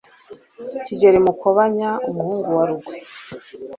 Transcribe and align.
Kigeli 0.85 1.19
Mukobanya 1.25 1.89
umuhungu 2.07 2.47
wa 2.57 2.65
Rugwe, 2.69 2.97